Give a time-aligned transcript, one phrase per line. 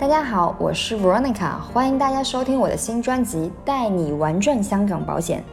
[0.00, 3.36] 大家好，我是 Veronica，欢迎大家收听我的新专辑
[3.66, 5.44] 《带你玩转香港保险》。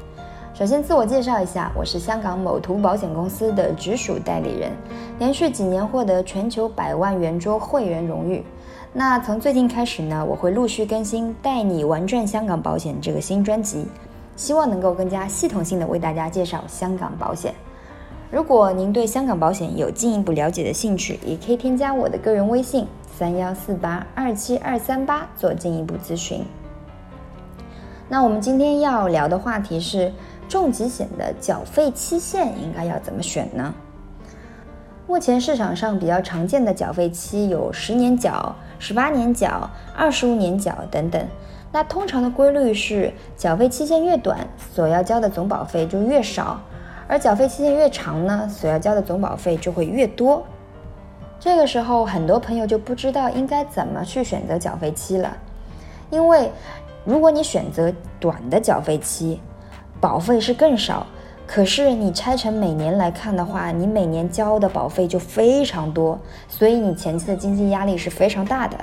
[0.57, 4.71] 首先自我介绍一下，我是香港某图保险公司的直属代理人，
[5.19, 8.41] 连续几年获得全球百万圆桌会员荣誉。
[8.93, 13.85] 那从最近开始呢，我会陆续更新《带你玩转香港保险》这个新专辑，
[14.37, 17.53] 希望能够更加系统性的为大家介绍香港保险。
[18.29, 22.85] 如果您对香港保险有进一步了解的兴趣，也可以添加我的个人微信。
[23.17, 26.43] 三幺四八二七二三八做进一步咨询。
[28.07, 30.13] 那我们今天要聊的话题是
[30.47, 33.73] 重疾险的缴费期限应该要怎么选呢？
[35.07, 41.25] 目前市场上比较常见的缴费期有十年缴、十八年缴、二十五年缴等等。
[41.71, 46.61] 那通常的规律是，缴费期限越短，所要交的总保费就越少；
[47.07, 50.43] 而缴费期限越长呢，所要交的总保费就会越多。
[51.39, 55.37] 这个时候，很多朋友就不知道应该怎么去选择缴费期了，
[56.09, 56.51] 因为
[57.05, 59.39] 如果你选择短的缴费期，
[60.01, 61.05] 保费是更少，
[61.45, 66.19] 可是你拆成每年来看的话，你每年交的保费就非常多，
[66.49, 68.77] 所以你前期的经济压力是非常大的。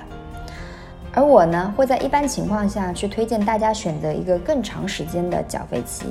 [1.13, 6.07] 而我呢，会在一般情况下去推荐大家选择一个更长时间的缴费期，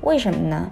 [0.00, 0.70] 为什么呢？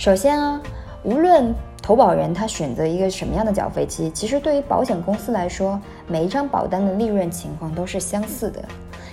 [0.00, 0.58] 首先啊，
[1.02, 8.64] 无论投保人他选择一个什么样的缴费期，其实对于保险公司来说，每一张保单的利润情况都是相似的。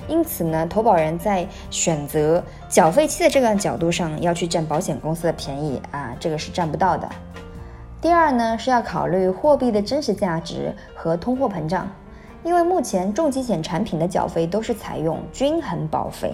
[0.07, 7.09] 因此呢，投保人在选择缴费期的这个角度上，要去占保险公司的便宜啊，这个是占不到的。
[7.99, 11.85] 第二呢，是要考虑货币的真实价值和通货膨胀，
[12.45, 16.33] 因为目前重疾险产品的缴费都是采用均衡保费，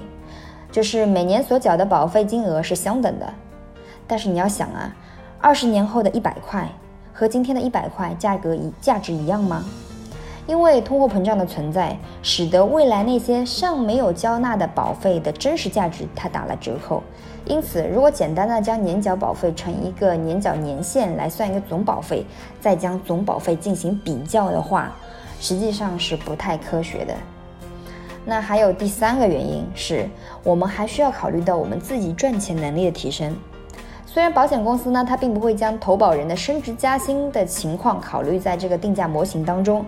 [0.72, 3.34] 就是每年所缴的保费金额是相等的。
[4.08, 4.96] 但是你要想啊。
[5.40, 6.66] 二十年后的一百块
[7.14, 9.66] 和今天的一百块价格一价值一样吗？
[10.48, 17.04] 因为通货膨胀的存在，使得未来那些尚没有交纳的保费的真实价值它打了折扣。
[17.46, 22.26] 因此，如果简单的将年缴保费乘一个年缴年限来算一个总保费，
[22.62, 24.94] 再将总保费进行比较的话，
[25.42, 27.14] 实际上是不太科学的。
[28.26, 30.10] 那还有第三个原因是
[30.42, 33.36] 我们还需要考虑到我们自己赚钱能力的提升。
[34.14, 39.84] 虽然保险公司呢，它并不会将投保人的升职加薪的情况考虑在这个定价模型当中，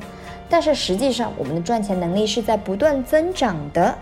[0.50, 3.96] 但是实际上我们的赚钱能力是在不断增长的。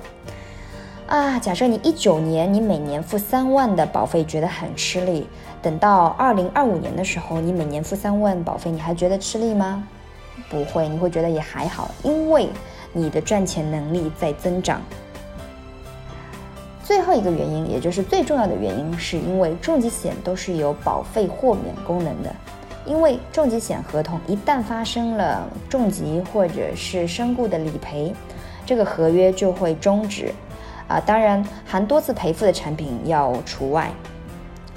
[1.08, 5.28] 啊，假设你一九年你每年付三万的保费觉得很吃力，
[5.62, 9.84] 等到二零二五年的时候，你每年付三万保费，你还觉得吃力吗？
[10.50, 12.48] 不会，你会觉得也还好，因为
[12.94, 14.82] 你的赚钱能力在增长。
[16.84, 22.36] 最后一个原因，也就是最重要的原因，是因为重疾险都是有保费豁免功能的。
[22.86, 28.14] 因为重疾险合同一旦发生了重疾或者是身故的理赔，
[28.66, 30.34] 这个合约就会终止。
[30.90, 33.90] 啊，当然含多次赔付的产品要除外。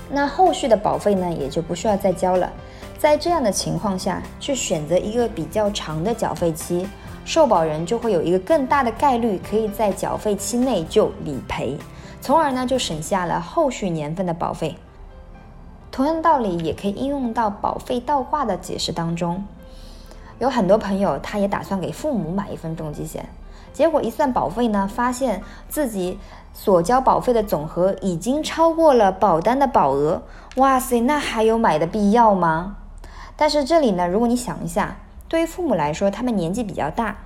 [0.08, 2.48] 那后续的保费呢，也就不需要再交了。
[2.96, 6.86] 在这样的情况下去选择一个比较长的缴费期，
[7.24, 11.76] 受保人就会有一个更大的概率可以在缴费期内就理赔。
[12.26, 14.76] 从而呢，就省下了后续年份的保费。
[15.92, 19.44] 同样道理，也可以应用到保费倒挂的解释当中。
[20.40, 23.28] 有很多朋友，他也打算给父母买一份重疾险，
[23.72, 26.18] 结果一算保费呢，发现自己
[26.52, 30.22] 所交保费的总和已经超过了保单的保额。
[30.56, 32.78] 哇塞，那还有买的必要吗？
[33.36, 34.96] 但是这里呢，如果你想一下，
[35.28, 37.18] 对于父母来说，他们年纪比较大。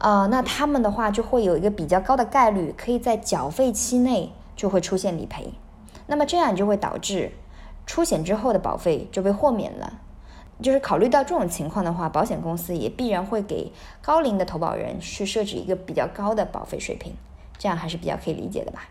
[0.00, 5.52] 呃，那他们的话就会有一个比较高的概率，可以在缴费期内就会出现理赔，
[6.06, 7.32] 那么这样就会导致
[7.86, 10.00] 出险之后的保费就被豁免了。
[10.62, 13.72] 就是考虑到这种情况的话，保险公司也必然会给
[14.02, 17.14] 高龄的投保人去设置一个比较高的保费水平，
[17.58, 18.88] 这样还是比较可以理解的吧。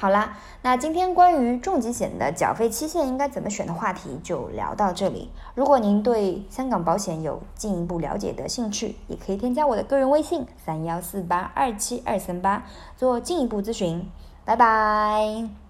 [0.00, 5.30] 好啦，那今天关于重疾险的缴费期限应该怎么选的话题就聊到这里。
[5.54, 12.64] 如果您对香港保险有进一步了解的兴趣，也可以添加我的个人微信三幺四八二七二三八
[12.96, 14.08] 做进一步咨询。
[14.46, 15.69] 拜拜。